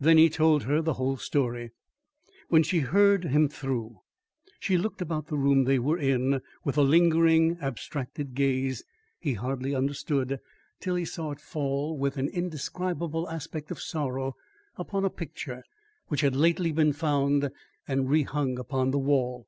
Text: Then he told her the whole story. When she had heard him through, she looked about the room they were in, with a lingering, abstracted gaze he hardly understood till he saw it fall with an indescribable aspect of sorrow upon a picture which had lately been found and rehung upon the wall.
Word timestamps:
Then 0.00 0.16
he 0.16 0.30
told 0.30 0.62
her 0.62 0.80
the 0.80 0.94
whole 0.94 1.18
story. 1.18 1.70
When 2.48 2.62
she 2.62 2.78
had 2.80 2.88
heard 2.88 3.24
him 3.24 3.46
through, 3.46 4.00
she 4.58 4.78
looked 4.78 5.02
about 5.02 5.26
the 5.26 5.36
room 5.36 5.64
they 5.64 5.78
were 5.78 5.98
in, 5.98 6.40
with 6.64 6.78
a 6.78 6.82
lingering, 6.82 7.58
abstracted 7.60 8.34
gaze 8.34 8.82
he 9.20 9.34
hardly 9.34 9.74
understood 9.74 10.40
till 10.80 10.94
he 10.94 11.04
saw 11.04 11.32
it 11.32 11.40
fall 11.42 11.94
with 11.94 12.16
an 12.16 12.28
indescribable 12.30 13.28
aspect 13.28 13.70
of 13.70 13.78
sorrow 13.82 14.34
upon 14.76 15.04
a 15.04 15.10
picture 15.10 15.62
which 16.08 16.22
had 16.22 16.34
lately 16.34 16.72
been 16.72 16.94
found 16.94 17.50
and 17.86 18.08
rehung 18.08 18.58
upon 18.58 18.92
the 18.92 18.98
wall. 18.98 19.46